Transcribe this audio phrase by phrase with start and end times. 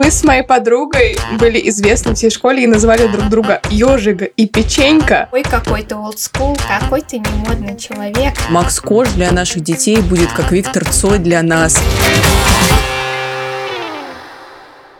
[0.00, 5.28] Мы с моей подругой были известны всей школе и называли друг друга Ежига и Печенька.
[5.30, 8.32] Ой, какой ты олдскул, какой ты немодный человек.
[8.48, 11.78] Макс Кож для наших детей будет как Виктор Цой для нас.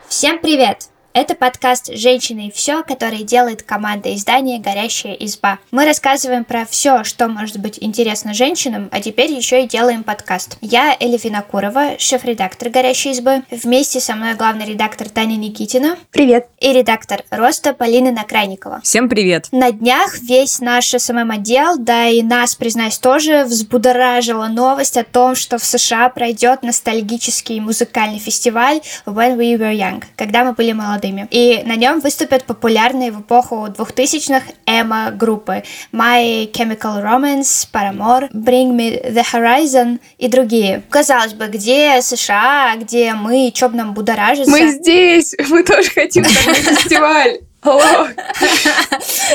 [0.07, 0.90] Всем привет!
[1.13, 5.59] Это подкаст «Женщины и все», который делает команда издания «Горящая изба».
[5.69, 10.57] Мы рассказываем про все, что может быть интересно женщинам, а теперь еще и делаем подкаст.
[10.61, 13.43] Я Эля Винокурова, шеф-редактор «Горящей избы».
[13.51, 15.97] Вместе со мной главный редактор Таня Никитина.
[16.11, 16.47] Привет.
[16.61, 18.79] И редактор «Роста» Полина Накрайникова.
[18.81, 19.49] Всем привет.
[19.51, 25.57] На днях весь наш СММ-отдел, да и нас, признаюсь, тоже взбудоражила новость о том, что
[25.57, 31.27] в США пройдет ностальгический музыкальный фестиваль When We Were Young, когда мы были молоды молодыми.
[31.31, 39.11] И на нем выступят популярные в эпоху 2000-х эмо-группы My Chemical Romance, Paramore, Bring Me
[39.11, 40.83] The Horizon и другие.
[40.89, 44.51] Казалось бы, где США, где мы, чё бы нам будоражиться?
[44.51, 45.35] Мы здесь!
[45.49, 47.39] Мы тоже хотим такой фестиваль!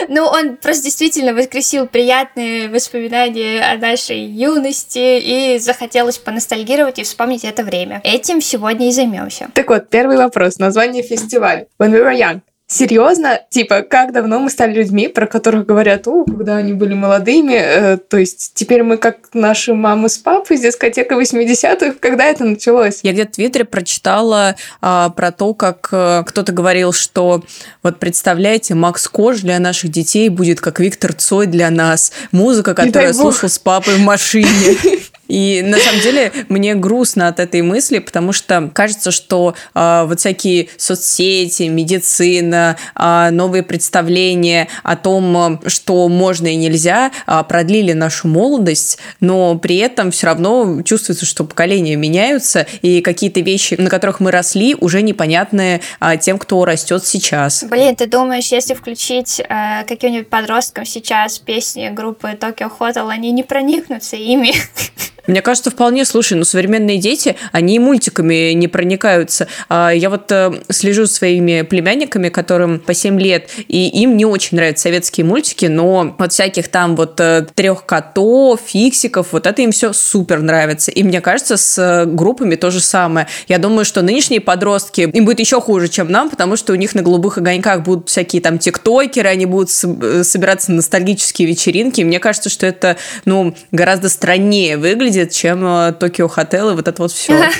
[0.08, 7.44] Ну, он просто действительно воскресил приятные воспоминания о нашей юности и захотелось поностальгировать и вспомнить
[7.44, 8.00] это время.
[8.04, 9.50] Этим сегодня и займемся.
[9.54, 10.58] Так вот, первый вопрос.
[10.58, 11.66] Название фестиваля.
[11.78, 12.41] When we were young.
[12.69, 13.41] Серьезно?
[13.48, 17.97] Типа, как давно мы стали людьми, про которых говорят, о, когда они были молодыми, э,
[17.97, 23.00] то есть теперь мы как наши мамы с папой с дискотека 80-х, когда это началось?
[23.05, 27.44] Я где-то в Твиттере прочитала а, про то, как а, кто-то говорил, что
[27.84, 32.11] вот представляете, Макс Кож для наших детей будет как Виктор Цой для нас.
[32.33, 34.48] Музыка, которую я слушал с папой в машине.
[35.28, 40.20] И на самом деле мне грустно от этой мысли, потому что кажется, что э, вот
[40.20, 48.28] всякие соцсети, медицина, э, новые представления о том, что можно и нельзя, э, продлили нашу
[48.28, 54.20] молодость, но при этом все равно чувствуется, что поколения меняются, и какие-то вещи, на которых
[54.20, 57.64] мы росли, уже непонятны э, тем, кто растет сейчас.
[57.64, 63.43] Блин, ты думаешь, если включить э, каким-нибудь подросткам сейчас песни группы Tokyo Hotel, они не
[63.43, 64.54] проникнутся ими?
[65.26, 69.48] Мне кажется, вполне, слушай, ну современные дети, они мультиками не проникаются.
[69.69, 74.25] А, я вот э, слежу за своими племянниками, которым по 7 лет, и им не
[74.25, 79.62] очень нравятся советские мультики, но вот всяких там вот э, трех котов, фиксиков, вот это
[79.62, 80.91] им все супер нравится.
[80.91, 83.26] И мне кажется, с э, группами то же самое.
[83.48, 86.94] Я думаю, что нынешние подростки, им будет еще хуже, чем нам, потому что у них
[86.94, 92.00] на голубых огоньках будут всякие там тиктокеры, они будут собираться на ностальгические вечеринки.
[92.00, 96.88] И мне кажется, что это, ну, гораздо страннее выглядит, выглядит, чем Токио Хотел и вот
[96.88, 97.34] это вот все.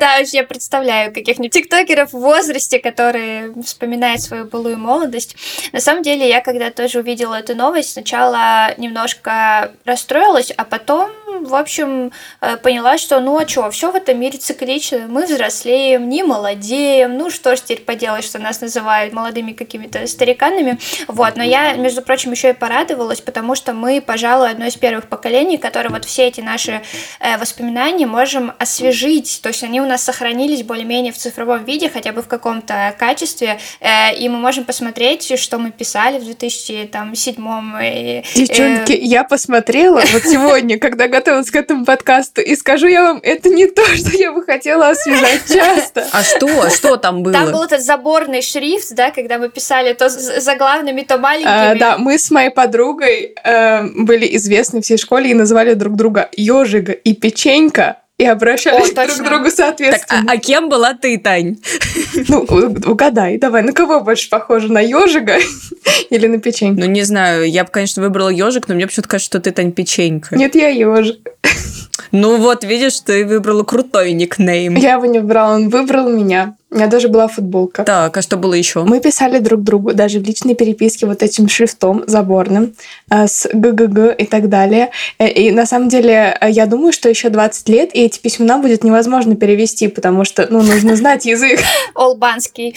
[0.00, 5.36] Да, я представляю каких-нибудь тиктокеров в возрасте, которые вспоминают свою былую молодость.
[5.72, 11.54] На самом деле, я когда тоже увидела эту новость, сначала немножко расстроилась, а потом в
[11.54, 16.22] общем, э, поняла, что ну а что, все в этом мире циклично, мы взрослеем, не
[16.22, 20.78] молодеем, ну что ж теперь поделать, что нас называют молодыми какими-то стариканами,
[21.08, 25.08] вот, но я, между прочим, еще и порадовалась, потому что мы, пожалуй, одно из первых
[25.08, 26.82] поколений, которые вот все эти наши
[27.20, 32.12] э, воспоминания можем освежить, то есть они у нас сохранились более-менее в цифровом виде, хотя
[32.12, 36.92] бы в каком-то качестве, э, и мы можем посмотреть, что мы писали в 2007
[37.82, 43.20] и, Девчонки, я посмотрела вот сегодня, когда готовилась к этому подкасту, и скажу я вам,
[43.22, 46.06] это не то, что я бы хотела освежать часто.
[46.12, 46.70] А что?
[46.70, 47.32] Что там было?
[47.32, 51.72] Там был этот заборный шрифт, да, когда мы писали то заглавными, то маленькими.
[51.72, 56.28] А, да, мы с моей подругой э, были известны всей школе и называли друг друга
[56.36, 60.22] Ёжига и Печенька и обращались О, друг к другу соответственно.
[60.22, 61.56] Так, а, а кем была ты, Тань?
[62.28, 62.46] Ну,
[62.86, 65.38] угадай, давай, на кого больше похоже, на ежика
[66.10, 66.80] или на печеньку?
[66.80, 69.72] Ну, не знаю, я бы, конечно, выбрала ежик, но мне почему-то кажется, что ты, Тань,
[69.72, 70.36] печенька.
[70.36, 71.28] Нет, я ежик.
[72.12, 74.76] Ну вот, видишь, ты выбрала крутой никнейм.
[74.76, 76.56] Я его не выбрала, он выбрал меня.
[76.72, 77.84] У меня даже была футболка.
[77.84, 78.84] Так, а что было еще?
[78.84, 82.74] Мы писали друг другу даже в личной переписке вот этим шрифтом заборным
[83.10, 84.90] э, с ГГГ и так далее.
[85.18, 88.56] Э, и на самом деле э, я думаю, что еще 20 лет, и эти письмена
[88.56, 91.60] будет невозможно перевести, потому что ну, нужно знать язык.
[91.94, 92.74] Олбанский.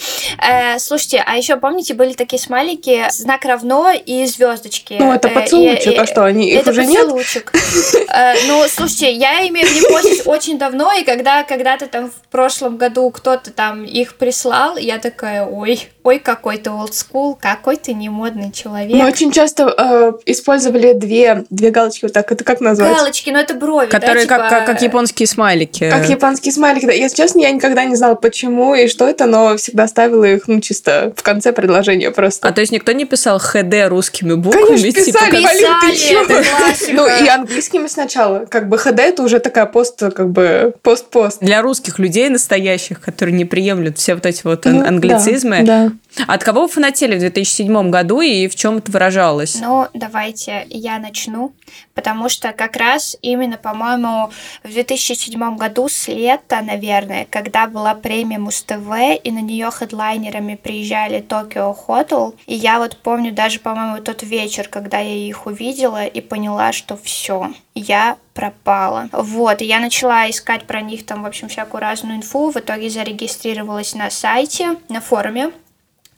[0.78, 4.98] Слушайте, а еще помните, были такие смайлики, знак равно и звездочки.
[5.00, 7.08] Ну, это поцелуйчик, а что, они, их уже нет?
[7.08, 13.10] Ну, слушайте, я имею в виду очень давно, и когда когда-то там в прошлом году
[13.10, 18.96] кто-то там их прислал, я такая, ой, ой, какой ты олдскул, какой ты немодный человек.
[18.96, 22.96] Мы очень часто э, использовали две, две галочки, вот так, это как назвать?
[22.96, 24.50] Галочки, ну это брови, Которые да, как, типа...
[24.60, 25.90] как, как японские смайлики.
[25.90, 26.92] Как японские смайлики, да.
[26.94, 30.62] Если честно, я никогда не знала, почему и что это, но всегда ставила их, ну,
[30.62, 32.48] чисто в конце предложения просто.
[32.48, 34.78] А то есть никто не писал ХД русскими буквами?
[34.78, 36.22] Конечно, типа, писали, ты Писали, чё?
[36.24, 36.92] это классика.
[36.94, 38.46] Ну, и английскими сначала.
[38.46, 41.40] Как бы ХД это уже такая пост, как бы, пост-пост.
[41.42, 45.64] Для русских людей настоящих, которые не приемлют все вот эти вот Ну, ан- англицизмы.
[45.64, 45.92] Да,
[46.28, 49.60] От кого вы фанатели в 2007 году и в чем это выражалось?
[49.60, 51.54] Ну, давайте я начну,
[51.94, 54.32] потому что как раз именно, по-моему,
[54.64, 61.22] в 2007 году с лета, наверное, когда была премия Муз-ТВ, и на нее хедлайнерами приезжали
[61.22, 66.22] Токио Хотел, и я вот помню даже, по-моему, тот вечер, когда я их увидела и
[66.22, 69.10] поняла, что все, я пропала.
[69.12, 72.90] Вот, и я начала искать про них там, в общем, всякую разную инфу, в итоге
[72.90, 75.52] зарегистрировалась на сайте, на форуме,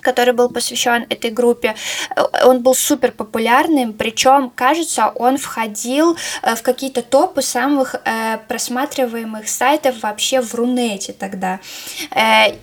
[0.07, 1.75] который был посвящен этой группе,
[2.15, 8.38] э, он был супер популярным, причем, кажется, он входил э, в какие-то топы самых э,
[8.48, 11.59] просматриваемых сайтов вообще в Рунете тогда.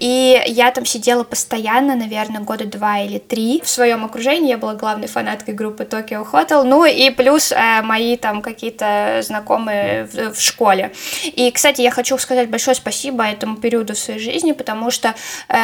[0.00, 3.60] И я там сидела постоянно, наверное, года два или три.
[3.64, 7.52] В своем окружении я была главной фанаткой группы Tokyo Hotel, ну и плюс
[7.82, 10.92] мои там какие-то знакомые в, школе.
[11.24, 15.14] И, кстати, я хочу сказать большое спасибо этому периоду в своей жизни, потому что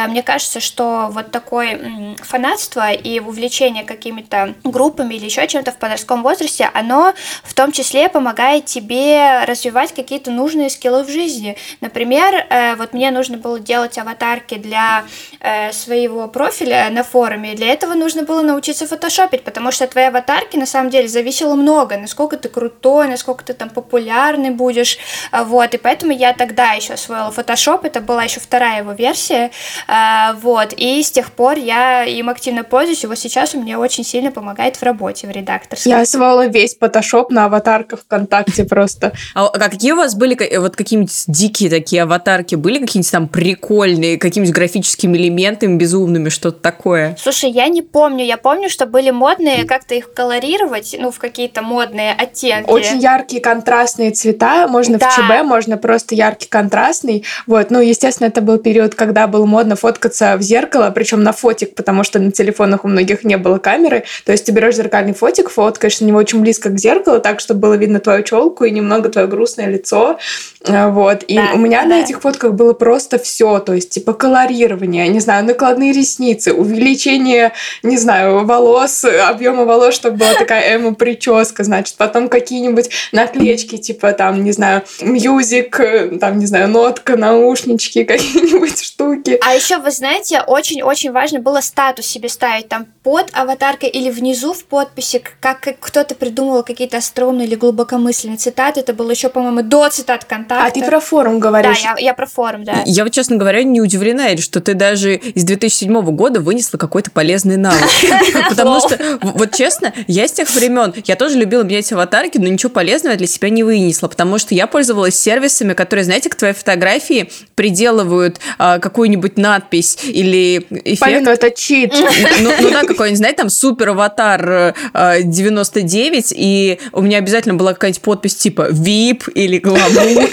[0.08, 5.76] мне кажется, что вот такое м, фанатство и увлечение какими-то группами или еще чем-то в
[5.76, 7.12] подростковом возрасте, оно
[7.42, 11.56] в том числе помогает тебе развивать какие-то нужные скиллы в жизни.
[11.80, 15.04] Например, э, вот мне нужно было делать аватарки для
[15.40, 17.54] э, своего профиля на форуме.
[17.54, 21.96] Для этого нужно было научиться фотошопить, потому что твоей аватарки на самом деле зависело много,
[21.96, 24.98] насколько ты крутой, насколько ты там популярный будешь.
[25.32, 29.50] Вот, и поэтому я тогда еще освоила фотошоп, это была еще вторая его версия.
[29.88, 33.76] А, Вот, и с тех пор я им активно пользуюсь, и вот сейчас он мне
[33.78, 35.90] очень сильно помогает в работе, в редакторской.
[35.90, 39.12] Я освоила весь фотошоп на аватарках ВКонтакте просто.
[39.34, 42.54] А а какие у вас были вот какие-нибудь дикие такие аватарки?
[42.54, 47.16] Были какие-нибудь там прикольные, какими-нибудь графическими элементами безумными, что-то такое?
[47.20, 48.24] Слушай, я не помню.
[48.24, 52.70] Я помню, что были модные, как-то их колорировать, ну, в какие-то модные оттенки.
[52.70, 54.66] Очень яркие контрастные цвета.
[54.68, 55.10] Можно Да.
[55.10, 57.24] в ЧБ, можно просто яркий контрастный.
[57.46, 57.70] Вот.
[57.70, 62.04] Ну, естественно, это был период, когда было модно фоткаться в зеркало, причем на фотик, потому
[62.04, 64.04] что на телефонах у многих не было камеры.
[64.24, 67.60] То есть ты берешь зеркальный фотик, фоткаешь на него очень близко к зеркалу, так, чтобы
[67.60, 70.18] было видно твою челку и немного твое грустное лицо.
[70.66, 71.22] А, Вот.
[71.24, 71.88] И Да, у меня да.
[71.88, 73.58] на этих фотках было просто все.
[73.60, 77.52] То есть, типа, колорирование, не знаю, накладные ресницы, увеличение,
[77.82, 84.44] не знаю, волос, объема волос, чтобы была такая эмо-прическа, значит, потом какие-нибудь наклеечки, типа, там,
[84.44, 89.38] не знаю, мьюзик, э, там, не знаю, нотка, наушнички, какие-нибудь штуки.
[89.46, 94.52] А еще, вы знаете, очень-очень важно было статус себе ставить там под аватаркой или внизу
[94.52, 98.80] в подписи, как, как кто-то придумывал какие-то остроумные или глубокомысленные цитаты.
[98.80, 100.66] Это было еще, по-моему, до цитат контакта.
[100.66, 101.80] А ты про форум Да, говоришь?
[101.82, 102.82] я, я про форум, да.
[102.86, 107.10] Я вот, честно говоря, не удивлена, Эль, что ты даже из 2007 года вынесла какой-то
[107.10, 107.80] полезный навык.
[108.48, 112.70] Потому что, вот честно, я с тех времен, я тоже любила менять аватарки, но ничего
[112.70, 117.30] полезного для себя не вынесла, потому что я пользовалась сервисами, которые, знаете, к твоей фотографии
[117.54, 121.00] приделывают а, какую-нибудь надпись или эффект.
[121.20, 121.94] Полина, это чит.
[122.40, 127.74] Ну, ну да, какой-нибудь, знаете, там супер аватар э, 99, и у меня обязательно была
[127.74, 130.28] какая-нибудь подпись типа VIP или гламур.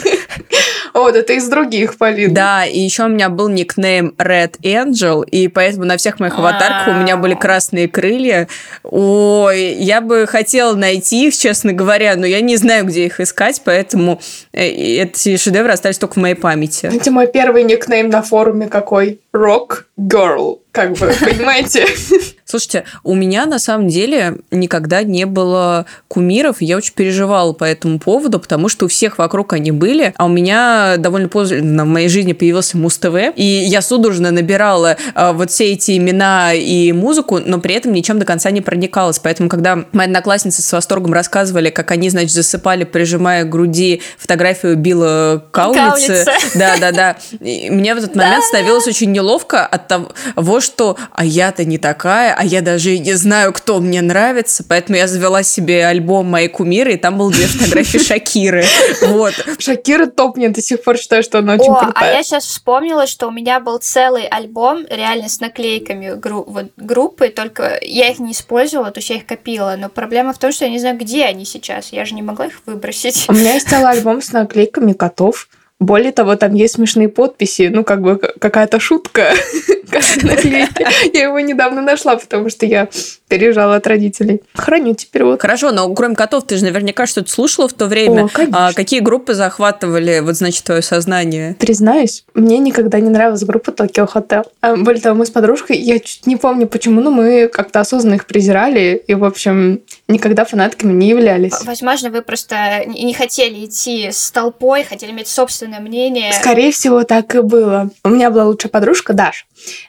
[0.94, 2.34] О, да ты из других, Полин.
[2.34, 6.96] Да, и еще у меня был никнейм Red Angel, и поэтому на всех моих аватарках
[6.96, 8.48] у меня были красные крылья.
[8.84, 13.62] Ой, я бы хотела найти их, честно говоря, но я не знаю, где их искать,
[13.64, 14.20] поэтому
[14.54, 16.90] э, эти шедевры остались только в моей памяти.
[16.94, 19.20] Это мой первый никнейм на форуме какой?
[19.36, 20.60] Rock Girl.
[20.78, 21.88] Как бы, понимаете?
[22.46, 27.64] Слушайте, у меня на самом деле никогда не было кумиров, и я очень переживала по
[27.64, 31.88] этому поводу, потому что у всех вокруг они были, а у меня довольно поздно в
[31.88, 37.40] моей жизни появился Муз-ТВ, и я судорожно набирала а, вот все эти имена и музыку,
[37.44, 41.72] но при этом ничем до конца не проникалась, поэтому когда мои одноклассницы с восторгом рассказывали,
[41.72, 48.46] как они, значит, засыпали, прижимая к груди фотографию Билла Каулица, да-да-да, мне в этот момент
[48.46, 50.12] становилось очень неловко от того,
[50.68, 54.98] что «а я-то не такая, а я даже и не знаю, кто мне нравится», поэтому
[54.98, 58.66] я завела себе альбом «Мои кумиры», и там было две фотографии Шакиры.
[59.08, 59.34] Вот.
[59.58, 62.18] Шакира топ, мне до сих пор считаю, что она очень О, а крутая.
[62.18, 67.30] я сейчас вспомнила, что у меня был целый альбом, реально с наклейками гру- вот, группы,
[67.30, 70.66] только я их не использовала, то есть я их копила, но проблема в том, что
[70.66, 73.26] я не знаю, где они сейчас, я же не могла их выбросить.
[73.28, 75.48] У меня есть целый альбом с наклейками котов.
[75.80, 79.34] Более того, там есть смешные подписи, ну, как бы какая-то шутка
[81.14, 82.90] Я его недавно нашла, потому что я
[83.28, 84.42] переезжала от родителей.
[84.54, 85.42] Храню теперь вот.
[85.42, 88.26] Хорошо, но кроме котов, ты же наверняка что-то слушала в то время.
[88.26, 88.68] О, конечно.
[88.68, 91.56] А какие группы захватывали, вот, значит, твое сознание?
[91.60, 94.46] Признаюсь, мне никогда не нравилась группа Tokyo Hotel.
[94.62, 98.16] А, более того, мы с подружкой, я чуть не помню почему, но мы как-то осознанно
[98.16, 101.54] их презирали, и, в общем, никогда фанатками не являлись.
[101.66, 106.32] Возможно, вы просто не хотели идти с толпой, хотели иметь собственное мнение.
[106.34, 107.90] Скорее всего, так и было.
[108.04, 109.46] У меня была лучшая подружка Даша.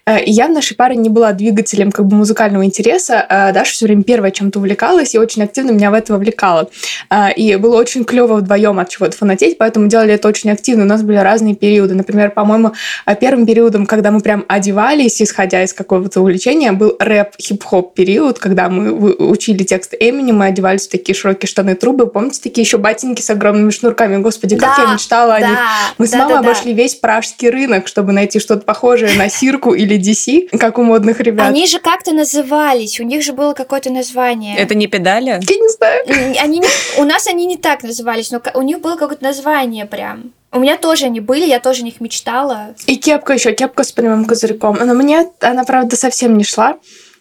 [0.06, 3.24] Э, и я в нашей паре не была двигателем как бы музыкального интереса.
[3.28, 6.68] Э, Даша все время первая чем-то увлекалась и очень активно меня в это вовлекала.
[7.10, 10.84] Э, и было очень клево вдвоем от чего-то фанатеть, поэтому делали это очень активно.
[10.84, 11.94] У нас были разные периоды.
[11.94, 12.72] Например, по-моему,
[13.20, 18.68] первым периодом, когда мы прям одевались, исходя из какого-то увлечения, был рэп, хип-хоп период, когда
[18.68, 22.06] мы учили текст Эмини, мы одевались в такие широкие штаны трубы.
[22.06, 24.16] Помните, такие еще ботинки с огромными шнурками?
[24.18, 25.58] Господи, как да, я мечтала о них.
[25.98, 26.82] Мы да, с мамой да, обошли да.
[26.82, 31.48] весь пражский рынок, чтобы найти что-то похожее на сирку или DC, как у модных ребят.
[31.48, 34.56] Они же как-то назывались, у них же было какое-то название.
[34.56, 35.30] Это не педали?
[35.30, 36.04] Я не знаю.
[36.40, 40.32] Они не, у нас они не так назывались, но у них было какое-то название прям.
[40.50, 42.74] У меня тоже они были, я тоже о них мечтала.
[42.86, 44.78] И кепка еще, кепка с прямым козырьком.
[44.82, 46.78] Но мне она, правда, совсем не шла,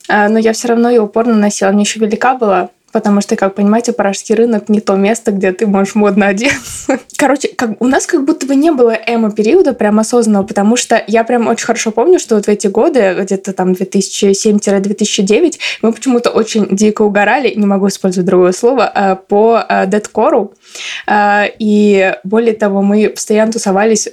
[0.07, 1.71] а, но я все равно ее упорно носила.
[1.71, 5.67] Мне еще велика была потому что, как понимаете, пражский рынок не то место, где ты
[5.67, 6.97] можешь модно одеться.
[7.17, 11.23] Короче, как, у нас как будто бы не было эмо-периода прям осознанного, потому что я
[11.23, 16.75] прям очень хорошо помню, что вот в эти годы, где-то там 2007-2009, мы почему-то очень
[16.75, 20.55] дико угорали, не могу использовать другое слово, а, по а, дедкору.
[21.05, 24.07] А, и более того, мы постоянно тусовались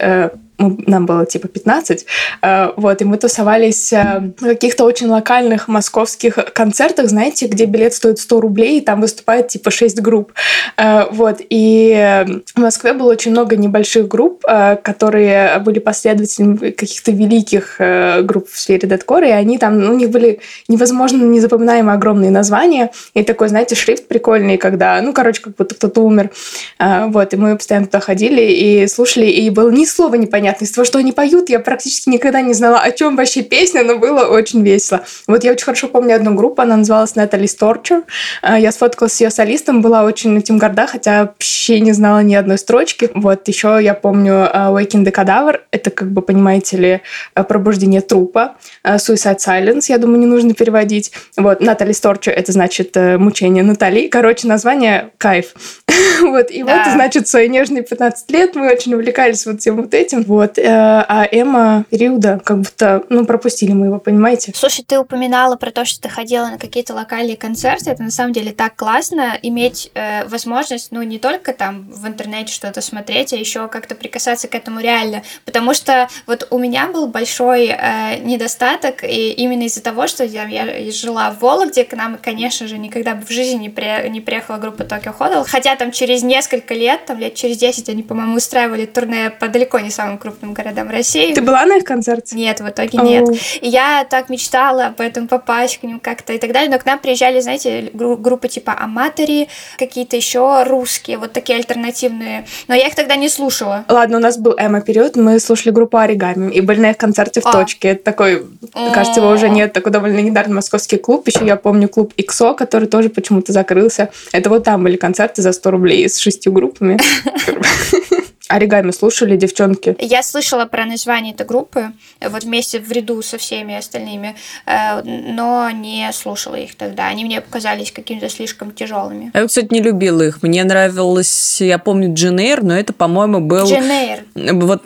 [0.59, 2.07] нам было типа 15,
[2.43, 7.95] э, вот, и мы тусовались э, на каких-то очень локальных московских концертах, знаете, где билет
[7.95, 10.33] стоит 100 рублей, и там выступает типа 6 групп,
[10.77, 17.81] э, вот, и в Москве было очень много небольших групп, которые были последователями каких-то великих
[18.23, 22.91] групп в сфере дедкора, и они там, ну, у них были невозможно незапоминаемые огромные названия,
[23.15, 26.31] и такой, знаете, шрифт прикольный, когда, ну, короче, как будто кто-то умер,
[26.79, 30.71] вот, и мы постоянно туда ходили и слушали, и было ни слова не понятно, из
[30.71, 34.27] того, что они поют, я практически никогда не знала, о чем вообще песня, но было
[34.27, 35.05] очень весело.
[35.27, 38.05] Вот я очень хорошо помню одну группу, она называлась Natalie Torture.
[38.43, 42.59] Я сфоткалась с ее солистом, была очень этим горда, хотя вообще не знала ни одной
[42.59, 43.11] строчки.
[43.15, 47.01] Вот еще я помню а, Waking the Cadaver, это как бы, понимаете ли,
[47.35, 48.57] а, пробуждение трупа.
[48.83, 51.13] А, Suicide Silence, я думаю, не нужно переводить.
[51.37, 54.09] Вот, Natalie Torture, это значит э, мучение Натали.
[54.09, 55.55] Короче, название кайф.
[56.21, 60.23] вот, и вот, значит, свои нежные 15 лет мы очень увлекались вот всем вот этим.
[60.35, 60.59] Вот.
[60.59, 64.53] Э, а Эмма периода как будто, ну, пропустили мы его, понимаете?
[64.53, 67.91] Слушай, ты упоминала про то, что ты ходила на какие-то локальные концерты.
[67.91, 72.53] Это на самом деле так классно иметь э, возможность, ну, не только там в интернете
[72.53, 75.23] что-то смотреть, а еще как-то прикасаться к этому реально.
[75.45, 80.47] Потому что вот у меня был большой э, недостаток, и именно из-за того, что я,
[80.49, 84.21] я жила в Вологде, к нам, конечно же, никогда бы в жизни не, при, не
[84.21, 88.35] приехала группа Tokyo Hotel, хотя там через несколько лет, там лет через 10 они, по-моему,
[88.35, 91.35] устраивали турне по далеко не самым крупным городам России.
[91.35, 92.35] Ты была на их концерте?
[92.35, 93.05] Нет, в итоге oh.
[93.05, 93.29] нет.
[93.61, 96.71] И я так мечтала об этом попасть к ним как-то и так далее.
[96.71, 102.47] Но к нам приезжали, знаете, гру- группы типа Аматори, какие-то еще русские, вот такие альтернативные.
[102.69, 103.85] Но я их тогда не слушала.
[103.87, 107.45] Ладно, у нас был эмо-период, мы слушали группу Оригами и были на их концерте в
[107.45, 107.53] oh.
[107.53, 107.89] точке.
[107.89, 108.47] Это такой,
[108.95, 109.75] кажется, его уже нет.
[109.75, 111.29] Такой довольно недавно московский клуб.
[111.29, 114.09] Еще я помню клуб XO, который тоже почему-то закрылся.
[114.33, 116.99] Это вот там были концерты за 100 рублей с шестью группами.
[118.49, 119.97] Оригами слушали девчонки?
[119.99, 124.37] Я слышала про название этой группы, вот вместе в ряду со всеми остальными,
[124.67, 127.09] э, но не слушала их тогда.
[127.09, 129.31] Они мне показались какими-то слишком тяжелыми.
[129.33, 130.43] Я, кстати, не любила их.
[130.43, 133.67] Мне нравилось, я помню, Дженейр, но это, по-моему, был...
[133.67, 134.25] Дженейр.
[134.35, 134.83] Вот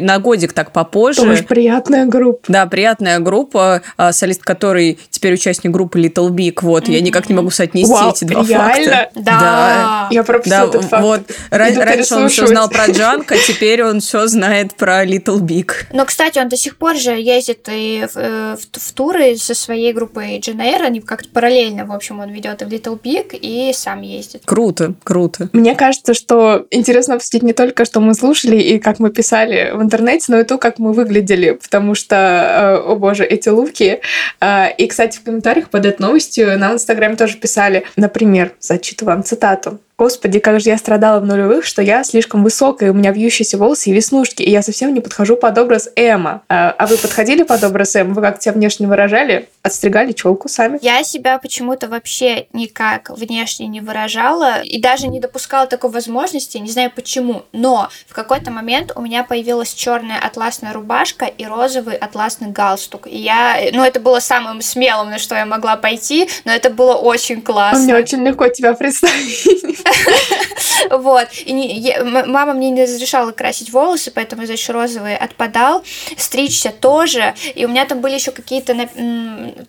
[0.00, 1.22] на годик так попозже.
[1.22, 2.44] Тоже приятная группа.
[2.48, 6.58] Да, приятная группа, а, солист которой теперь участник группы Little Big.
[6.60, 6.92] Вот, mm-hmm.
[6.92, 8.92] я никак не могу соотнести Вау, эти два реально?
[8.92, 9.10] факта.
[9.14, 9.40] Да.
[9.40, 10.08] да.
[10.10, 11.02] Я пропустила да, этот факт.
[11.02, 11.22] Вот.
[11.50, 15.70] Раньше он все знал про Джанка, теперь он все знает про Little Big.
[15.92, 19.54] Но, кстати, он до сих пор же ездит и в, э, в, в туры со
[19.54, 23.72] своей группой Дженейр, они как-то параллельно, в общем, он ведет и в Little Big, и
[23.72, 24.42] сам ездит.
[24.44, 25.48] Круто, круто.
[25.52, 29.82] Мне кажется, что интересно обсудить не только, что мы слушали и как мы писали в
[29.82, 34.00] интернете, но и то, как мы выглядели, потому что, э, о боже, эти луки.
[34.40, 39.24] Э, и, кстати, в комментариях под этой новостью на Инстаграме тоже писали, например, зачитываю вам
[39.24, 39.80] цитату.
[39.96, 43.90] Господи, как же я страдала в нулевых, что я слишком высокая, у меня вьющиеся волосы
[43.90, 46.42] и веснушки, и я совсем не подхожу под образ Эма.
[46.48, 48.12] А, а вы подходили под образ Эма?
[48.12, 49.48] Вы как тебя внешне выражали?
[49.62, 50.80] Отстригали челку сами?
[50.82, 56.70] Я себя почему-то вообще никак внешне не выражала и даже не допускала такой возможности, не
[56.70, 62.48] знаю почему, но в какой-то момент у меня появилась черная атласная рубашка и розовый атласный
[62.48, 63.06] галстук.
[63.06, 66.94] И я, ну это было самым смелым, на что я могла пойти, но это было
[66.94, 67.84] очень классно.
[67.84, 69.84] Мне очень легко тебя представить.
[70.90, 71.28] Вот.
[71.44, 75.82] И не, мама мне не разрешала красить волосы, поэтому, значит, розовый отпадал.
[76.16, 77.34] Стричься тоже.
[77.54, 78.74] И у меня там были еще какие-то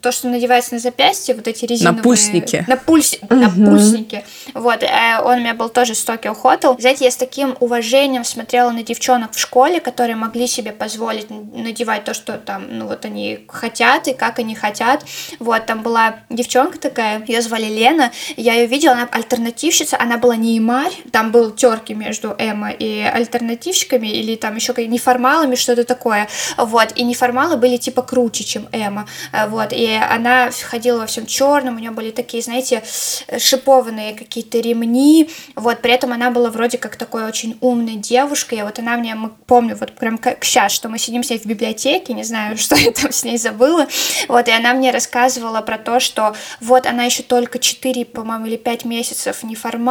[0.01, 1.97] то, что надевается на запястье, вот эти резиновые...
[1.97, 2.65] Напульсники.
[2.67, 3.17] Напульс...
[3.21, 3.35] Угу.
[3.35, 4.25] Напульсники.
[4.53, 4.83] Вот.
[4.83, 6.79] Э, он у меня был тоже с Tokyo Hotel.
[6.79, 12.03] Знаете, я с таким уважением смотрела на девчонок в школе, которые могли себе позволить надевать
[12.03, 15.05] то, что там, ну вот они хотят и как они хотят.
[15.39, 20.35] Вот, там была девчонка такая, ее звали Лена, я ее видела, она альтернативщица, она была
[20.35, 26.27] не имарь, там был терки между Эмма и альтернативщиками, или там еще неформалами, что-то такое,
[26.57, 31.25] вот, и неформалы были типа круче, чем Эмма, э, вот, и она ходила во всем
[31.25, 32.83] черном, у нее были такие, знаете,
[33.37, 38.61] шипованные какие-то ремни, вот, при этом она была вроде как такой очень умной девушкой, и
[38.61, 42.13] вот она мне, помню, вот прям как сейчас, что мы сидим с ней в библиотеке,
[42.13, 43.87] не знаю, что я там с ней забыла,
[44.27, 48.57] вот, и она мне рассказывала про то, что вот она еще только 4, по-моему, или
[48.57, 49.43] 5 месяцев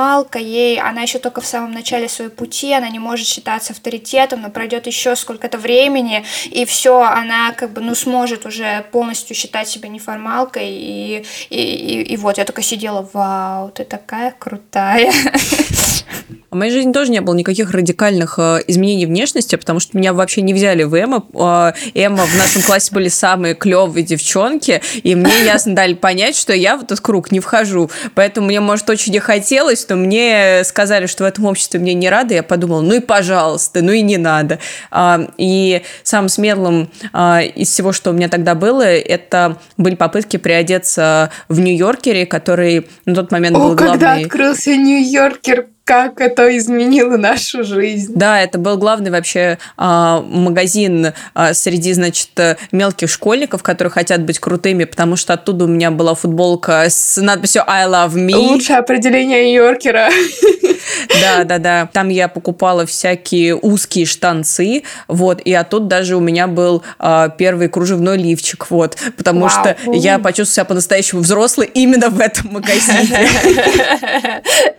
[0.05, 4.43] неформалка, ей, она еще только в самом начале своего пути, она не может считаться авторитетом,
[4.43, 9.69] но пройдет еще сколько-то времени, и все, она как бы, ну, сможет уже полностью считать
[9.69, 15.13] себя неформалкой, и, и, и, и вот, я только сидела, вау, ты такая крутая.
[16.55, 20.41] В моей жизни тоже не было никаких радикальных э, изменений внешности, потому что меня вообще
[20.41, 21.25] не взяли в Эмма.
[21.35, 26.53] Э, Эмма в нашем классе были самые клевые девчонки, и мне ясно дали понять, что
[26.53, 27.91] я в этот круг не вхожу.
[28.15, 32.09] Поэтому мне, может, очень не хотелось, но мне сказали, что в этом обществе мне не
[32.09, 32.35] рады.
[32.35, 34.61] Я подумала, ну и пожалуйста, ну и не надо.
[34.93, 40.37] А, и самым смелым а, из всего, что у меня тогда было, это были попытки
[40.37, 43.99] приодеться в Нью-Йоркере, который на тот момент О, был главный...
[43.99, 48.13] когда открылся Нью-Йоркер, как это изменило нашу жизнь.
[48.15, 52.31] Да, это был главный вообще а, магазин а, среди, значит,
[52.73, 57.63] мелких школьников, которые хотят быть крутыми, потому что оттуда у меня была футболка с надписью
[57.67, 58.35] I love me.
[58.35, 60.09] Лучшее определение Нью-Йоркера.
[61.21, 61.89] Да, да, да.
[61.93, 67.69] Там я покупала всякие узкие штанцы, вот, и оттуда даже у меня был а, первый
[67.69, 69.51] кружевной лифчик, вот, потому Вау.
[69.51, 73.29] что я почувствовала себя по-настоящему взрослой именно в этом магазине.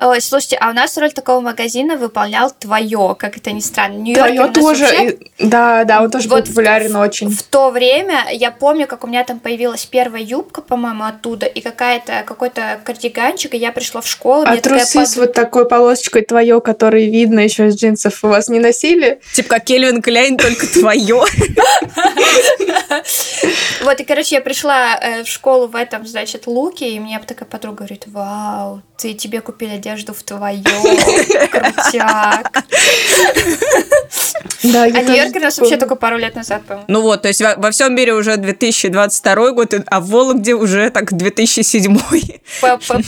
[0.00, 4.14] Ой, слушайте, а у нас роль такого магазина выполнял твое, как это ни странно.
[4.14, 5.18] Твое тоже, вообще...
[5.38, 7.30] да, да, он тоже вот был популярен в, очень.
[7.30, 11.60] В то время я помню, как у меня там появилась первая юбка, по-моему, оттуда, и
[11.60, 14.44] какая-то какой-то кардиганчик, и я пришла в школу.
[14.46, 18.58] А трусы с вот такой полосочкой твое, которые видно еще из джинсов, у вас не
[18.58, 19.20] носили?
[19.34, 21.22] Типа как Кельвин Кляйн, только твое.
[23.82, 27.46] Вот, и, короче, я пришла э, в школу в этом, значит, луке, и мне такая
[27.46, 30.62] подруга говорит, вау, ты тебе купили одежду в твоем,
[31.50, 32.64] крутяк.
[34.62, 36.86] Да, а Нью-Йорк у нас вообще только пару лет назад, по-моему.
[36.88, 40.90] Ну вот, то есть во, во всем мире уже 2022 год, а в Вологде уже
[40.90, 41.96] так 2007.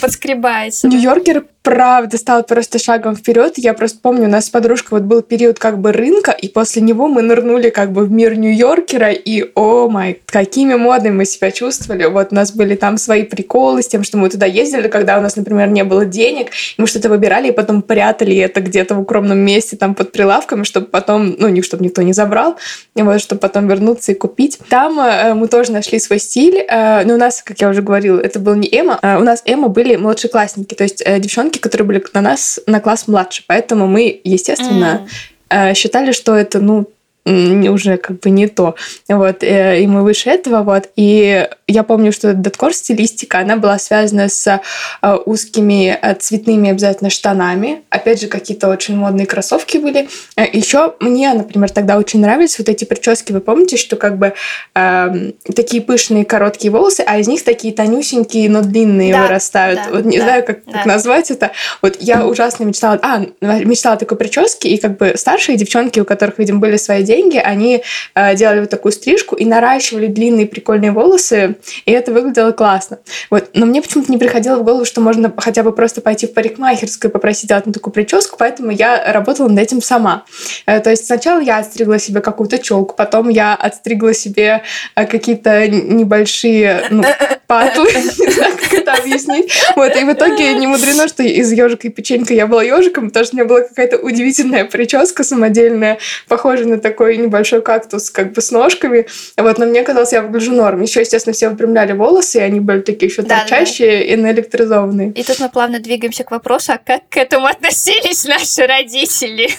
[0.01, 0.88] Подскребается.
[0.88, 3.55] Нью-Йоркер правда стал просто шагом вперед.
[3.57, 6.81] Я просто помню, у нас с подружкой вот был период как бы рынка, и после
[6.81, 11.51] него мы нырнули как бы в мир Нью-Йоркера, и о май, какими модными мы себя
[11.51, 12.05] чувствовали.
[12.05, 15.20] Вот у нас были там свои приколы с тем, что мы туда ездили, когда у
[15.20, 19.01] нас, например, не было денег, и мы что-то выбирали, и потом прятали это где-то в
[19.01, 22.57] укромном месте, там под прилавками, чтобы потом, ну, не чтобы никто не забрал,
[22.95, 24.59] вот, чтобы потом вернуться и купить.
[24.69, 28.19] Там э, мы тоже нашли свой стиль, э, но у нас, как я уже говорила,
[28.19, 31.87] это был не Эма, э, у нас Эма были младшеклассники, то есть э, девчонки, которые
[31.87, 35.07] были на нас на класс младше, поэтому мы, естественно,
[35.51, 35.71] mm.
[35.71, 36.87] э, считали, что это, ну,
[37.27, 38.77] уже как бы не то.
[39.09, 40.89] Вот, э, и мы выше этого, вот.
[40.97, 44.61] И я помню, что даткор стилистика, она была связана с
[45.03, 47.83] э, узкими э, цветными обязательно штанами.
[47.91, 50.09] Опять же, какие-то очень модные кроссовки были.
[50.37, 53.33] Еще мне, например, тогда очень нравились вот эти прически.
[53.33, 54.35] Вы помните, что как бы
[54.77, 59.81] э, такие пышные короткие волосы, а из них такие тонюсенькие, но длинные да, вырастают.
[59.85, 60.73] Да, вот не да, знаю, как, да.
[60.73, 61.51] как назвать это.
[61.83, 66.39] Вот я ужасно мечтала, а, мечтала такой прическе, и как бы старшие девчонки, у которых,
[66.39, 67.83] видимо, были свои дети, деньги, они
[68.14, 72.98] э, делали вот такую стрижку и наращивали длинные прикольные волосы, и это выглядело классно.
[73.31, 73.50] Вот.
[73.55, 77.11] Но мне почему-то не приходило в голову, что можно хотя бы просто пойти в парикмахерскую
[77.11, 80.24] и попросить делать мне такую прическу, поэтому я работала над этим сама.
[80.66, 84.62] Э, то есть сначала я отстригла себе какую-то челку, потом я отстригла себе
[84.94, 87.05] э, какие-то небольшие ну,
[87.46, 87.87] патлы,
[88.18, 89.52] не знаю, как это объяснить.
[89.74, 93.24] Вот, и в итоге не мудрено, что из ежика и печенька я была ежиком, потому
[93.24, 95.98] что у меня была какая-то удивительная прическа самодельная,
[96.29, 99.07] похожая на такой небольшой кактус как бы с ножками.
[99.37, 100.81] Вот, но мне казалось, я выгляжу норм.
[100.83, 104.05] Еще, естественно, все выпрямляли волосы, и они были такие еще да, торчащие да.
[104.05, 105.11] и наэлектризованные.
[105.12, 109.51] И тут мы плавно двигаемся к вопросу, а как к этому относились наши родители?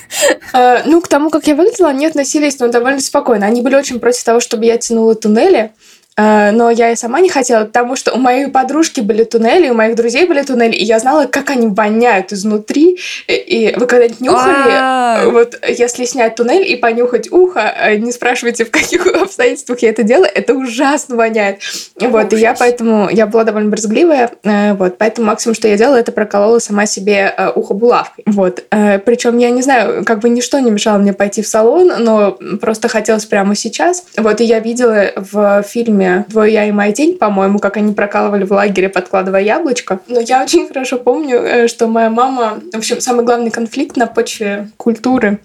[0.53, 3.45] Э, ну, к тому, как я выглядела, они относились ну, довольно спокойно.
[3.45, 5.71] Они были очень против того, чтобы я тянула туннели.
[6.17, 9.75] Э, но я и сама не хотела, потому что у моей подружки были туннели, у
[9.75, 12.97] моих друзей были туннели, и я знала, как они воняют изнутри.
[13.27, 15.29] И вы когда-нибудь нюхали, А-а-а.
[15.29, 20.03] вот если снять туннель и понюхать ухо, э, не спрашивайте, в каких обстоятельствах я это
[20.03, 21.59] делаю, это ужасно воняет.
[21.99, 25.97] Вот, и я поэтому, я была довольно брезгливая, э, вот, поэтому максимум, что я делала,
[25.97, 28.23] это проколола сама себе ухо булавкой.
[28.25, 32.37] Вот, причем я не знаю, как бы ничто не мешало мне пойти в салон, но
[32.59, 34.05] просто хотелось прямо сейчас.
[34.17, 37.93] Вот, и я видела в фильме фильме «Двое я и мой день», по-моему, как они
[37.93, 39.99] прокалывали в лагере, подкладывая яблочко.
[40.07, 42.59] Но я очень хорошо помню, э, что моя мама...
[42.73, 45.39] В общем, самый главный конфликт на почве культуры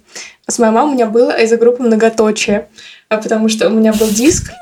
[0.46, 2.68] с моей мамой у меня был из-за группы «Многоточие»
[3.09, 4.53] а потому что у меня был диск,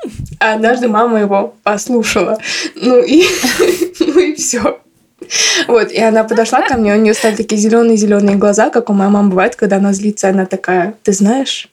[0.41, 2.37] а однажды мама его послушала.
[2.75, 3.23] Ну и,
[4.01, 4.81] ну и все.
[5.69, 9.09] Вот, и она подошла ко мне, у нее стали такие зеленые-зеленые глаза, как у моей
[9.09, 11.70] мамы бывает, когда она злится, она такая, ты знаешь,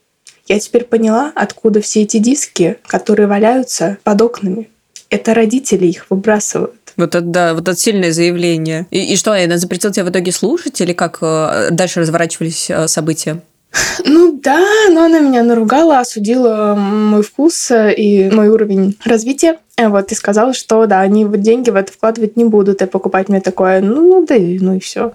[0.48, 4.68] я теперь поняла, откуда все эти диски, которые валяются под окнами.
[5.10, 6.74] Это родители их выбрасывают.
[6.96, 8.86] Вот это, да, вот это сильное заявление.
[8.90, 12.88] И, и что, она запретила тебя в итоге слушать, или как э, дальше разворачивались э,
[12.88, 13.40] события?
[14.04, 19.58] Ну да, но она меня наругала, осудила мой вкус э, и мой уровень развития.
[19.76, 23.28] Вот, и сказала, что да, они вот деньги в это вкладывать не будут, и покупать
[23.28, 25.12] мне такое, ну, ну да, ну и все.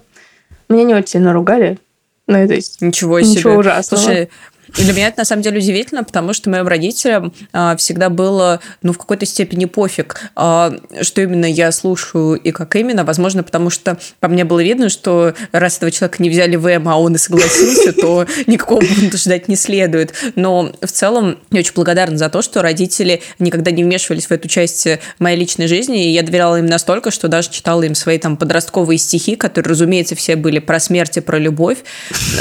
[0.68, 1.78] Меня не очень сильно ругали.
[2.26, 3.30] Ну, то есть, ничего себе.
[3.30, 4.02] Ничего ужасного.
[4.02, 4.30] Слушай,
[4.76, 8.60] и для меня это на самом деле удивительно, потому что моим родителям а, всегда было,
[8.82, 13.04] ну, в какой-то степени пофиг, а, что именно я слушаю и как именно.
[13.04, 16.88] Возможно, потому что по мне было видно, что раз этого человека не взяли в М,
[16.88, 20.12] а он и согласился, то никакого бунта ждать не следует.
[20.34, 24.48] Но в целом я очень благодарна за то, что родители никогда не вмешивались в эту
[24.48, 28.36] часть моей личной жизни, и я доверяла им настолько, что даже читала им свои там
[28.36, 31.78] подростковые стихи, которые, разумеется, все были про смерть и про любовь.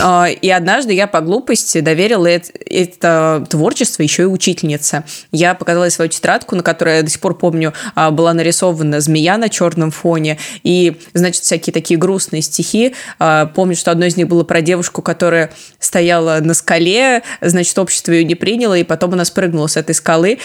[0.02, 5.04] А, и однажды я по глупости доверила делала это творчество еще и учительница.
[5.32, 9.38] Я показала свою тетрадку, на которой я до сих пор помню, а, была нарисована змея
[9.38, 12.96] на черном фоне, и, значит, всякие такие грустные стихи.
[13.20, 18.12] А, помню, что одно из них было про девушку, которая стояла на скале, значит, общество
[18.12, 20.40] ее не приняло, и потом она спрыгнула с этой скалы.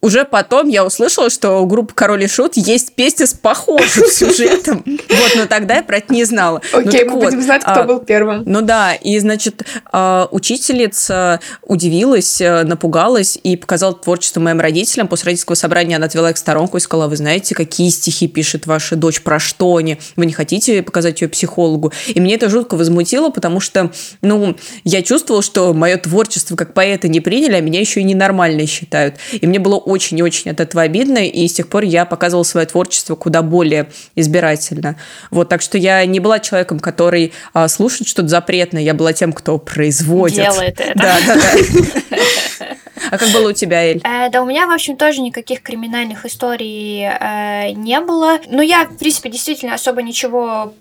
[0.00, 4.84] Уже потом я услышала, что у группы Король и Шут есть песня с похожим сюжетом.
[4.86, 6.62] Вот, но тогда я про это не знала.
[6.72, 8.44] Ну Окей, мы будем знать, кто а, был первым.
[8.46, 15.08] Ну да, и, значит, а, учительница удивилась, э, напугалась и показала творчество моим родителям.
[15.08, 18.66] После родительского собрания она отвела их в сторонку и сказала, вы знаете, какие стихи пишет
[18.66, 19.98] ваша дочь, про что они?
[20.14, 21.92] Вы не хотите показать ее психологу?
[22.06, 23.90] И мне это жутко возмутило, потому что,
[24.22, 28.64] ну, я чувствовала, что мое творчество как поэта не приняли, а меня еще и ненормально
[28.68, 29.16] считают.
[29.32, 33.14] И мне было очень-очень от этого обидно, и с тех пор я показывала свое творчество
[33.14, 34.96] куда более избирательно.
[35.30, 39.32] Вот, так что я не была человеком, который а, слушает что-то запретное, я была тем,
[39.32, 40.36] кто производит.
[40.36, 40.92] Делает это.
[40.94, 42.76] Да, да, да.
[43.10, 44.00] А как было у тебя, Эль?
[44.04, 48.38] Э, да, у меня, в общем, тоже никаких криминальных историй э, не было.
[48.48, 50.74] Но я, в принципе, действительно особо ничего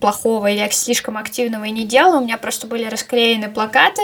[0.00, 2.18] плохого или слишком активного и не делала.
[2.18, 4.02] У меня просто были расклеены плакаты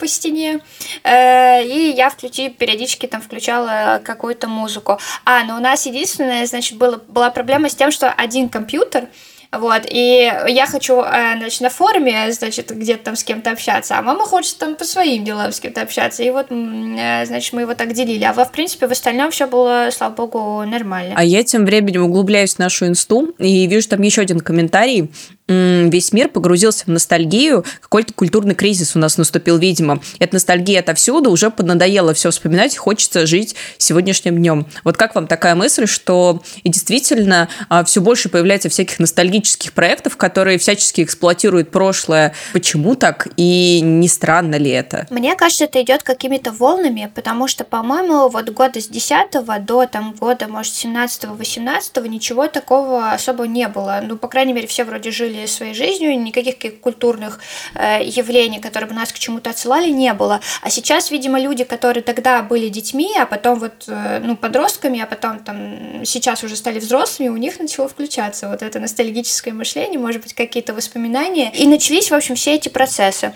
[0.00, 0.60] по стене,
[1.04, 4.98] э, и я включи, периодически там включала какую-то музыку.
[5.24, 9.08] А, но у нас единственное, значит, было, была проблема с тем, что один компьютер,
[9.52, 14.02] вот, и я хочу, э, значит, на форуме, значит, где-то там с кем-то общаться, а
[14.02, 17.74] мама хочет там по своим делам с кем-то общаться, и вот, э, значит, мы его
[17.74, 18.22] так делили.
[18.22, 21.14] А, в принципе, в остальном все было, слава богу, нормально.
[21.16, 25.10] А я тем временем углубляюсь в нашу инсту и вижу там еще один комментарий
[25.50, 30.00] весь мир погрузился в ностальгию, какой-то культурный кризис у нас наступил, видимо.
[30.18, 34.66] Эта ностальгия отовсюду, уже поднадоело все вспоминать, хочется жить сегодняшним днем.
[34.84, 40.16] Вот как вам такая мысль, что и действительно а, все больше появляется всяких ностальгических проектов,
[40.16, 42.34] которые всячески эксплуатируют прошлое.
[42.52, 43.28] Почему так?
[43.36, 45.06] И не странно ли это?
[45.10, 50.12] Мне кажется, это идет какими-то волнами, потому что, по-моему, вот года с 10 до там
[50.12, 54.00] года, может, 17-18 ничего такого особо не было.
[54.02, 57.40] Ну, по крайней мере, все вроде жили жили своей жизнью, никаких культурных
[57.74, 60.40] э, явлений, которые бы нас к чему-то отсылали, не было.
[60.62, 65.06] А сейчас, видимо, люди, которые тогда были детьми, а потом вот, э, ну, подростками, а
[65.06, 70.22] потом там сейчас уже стали взрослыми, у них начало включаться вот это ностальгическое мышление, может
[70.22, 71.50] быть, какие-то воспоминания.
[71.54, 73.32] И начались, в общем, все эти процессы.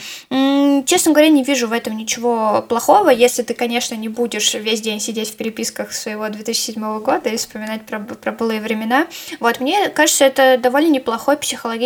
[0.86, 5.00] Честно говоря, не вижу в этом ничего плохого, если ты, конечно, не будешь весь день
[5.00, 9.06] сидеть в переписках своего 2007 года и вспоминать про, про былые времена.
[9.40, 11.36] Вот, мне кажется, это довольно неплохой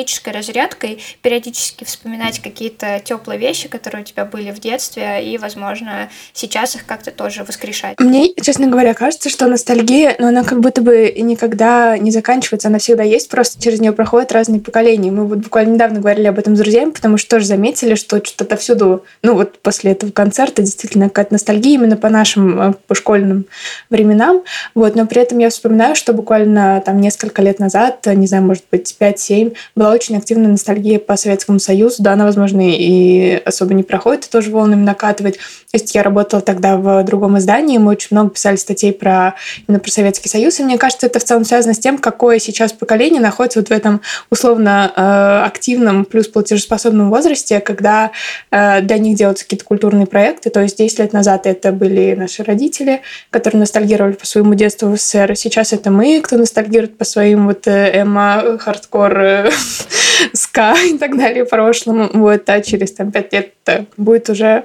[0.08, 6.08] психологической разрядкой периодически вспоминать какие-то теплые вещи, которые у тебя были в детстве, и, возможно,
[6.32, 7.98] сейчас их как-то тоже воскрешать.
[8.00, 12.78] Мне, честно говоря, кажется, что ностальгия, но она как будто бы никогда не заканчивается, она
[12.78, 15.10] всегда есть, просто через нее проходят разные поколения.
[15.10, 18.56] Мы вот буквально недавно говорили об этом с друзьями, потому что тоже заметили, что что-то
[18.56, 23.46] всюду, ну вот после этого концерта действительно какая-то ностальгия именно по нашим, э, по школьным
[23.90, 24.42] временам.
[24.74, 28.64] Вот, но при этом я вспоминаю, что буквально там несколько лет назад, не знаю, может
[28.70, 31.96] быть, 5-7, была очень активная ностальгия по Советскому Союзу.
[32.02, 35.38] Да, она, возможно, и особо не проходит, тоже волнами накатывать.
[35.70, 39.34] То есть я работала тогда в другом издании, мы очень много писали статей про
[39.66, 42.72] именно про Советский Союз, и мне кажется, это в целом связано с тем, какое сейчас
[42.72, 44.00] поколение находится вот в этом
[44.30, 48.12] условно э, активном плюс платежеспособном возрасте, когда
[48.50, 50.48] э, для них делаются какие-то культурные проекты.
[50.48, 54.96] То есть 10 лет назад это были наши родители, которые ностальгировали по своему детству в
[54.96, 55.36] СССР.
[55.36, 59.50] Сейчас это мы, кто ностальгирует по своим вот э, эмо, хардкор,
[60.32, 62.08] ска и так далее прошлому.
[62.14, 63.52] Вот, а через там 5 лет
[63.98, 64.64] будет уже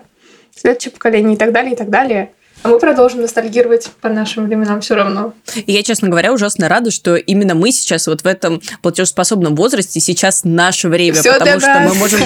[0.56, 2.32] следующее поколение и так далее, и так далее.
[2.62, 5.34] А мы продолжим ностальгировать по нашим временам все равно.
[5.56, 10.00] И я, честно говоря, ужасно рада, что именно мы сейчас вот в этом платежеспособном возрасте,
[10.00, 11.94] сейчас наше время, Всё потому что нас.
[11.94, 12.20] мы можем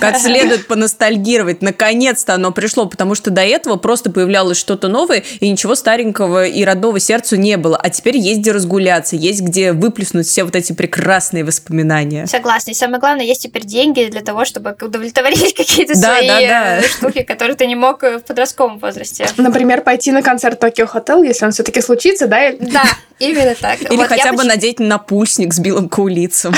[0.00, 1.60] как следует поностальгировать.
[1.60, 6.64] Наконец-то оно пришло, потому что до этого просто появлялось что-то новое, и ничего старенького и
[6.64, 7.76] родного сердцу не было.
[7.76, 12.26] А теперь есть где разгуляться, есть где выплеснуть все вот эти прекрасные воспоминания.
[12.26, 12.70] Согласна.
[12.70, 16.78] И самое главное, есть теперь деньги для того, чтобы удовлетворить какие-то да, свои да, да.
[16.78, 19.26] Э, штуки, которые ты не мог в подростковом возрасте.
[19.36, 22.52] Например, пойти на концерт Токио Хотел, если он все-таки случится, да?
[22.60, 22.84] Да,
[23.18, 23.80] именно так.
[23.80, 24.46] Или вот хотя бы поч...
[24.46, 26.54] надеть напульсник с белым каулицем.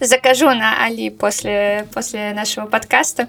[0.00, 3.28] Закажу на Али после, после нашего подкаста.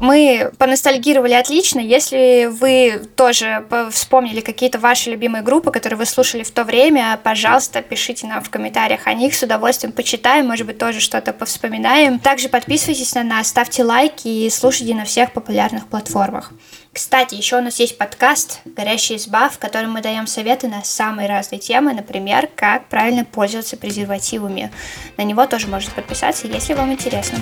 [0.00, 1.80] Мы поностальгировали отлично.
[1.80, 7.82] Если вы тоже вспомнили какие-то ваши любимые группы, которые вы слушали в то время, пожалуйста,
[7.82, 9.34] пишите нам в комментариях о них.
[9.34, 12.20] С удовольствием почитаем, может быть, тоже что-то повспоминаем.
[12.20, 16.52] Также подписывайтесь на нас, ставьте лайки и слушайте на всех популярных платформах.
[16.98, 21.28] Кстати, еще у нас есть подкаст «Горящая изба», в котором мы даем советы на самые
[21.28, 24.72] разные темы, например, как правильно пользоваться презервативами.
[25.16, 27.38] На него тоже можете подписаться, если вам интересно.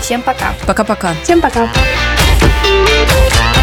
[0.00, 0.54] Всем пока.
[0.68, 1.14] Пока-пока.
[1.24, 1.64] Всем пока.
[1.64, 3.61] -пока.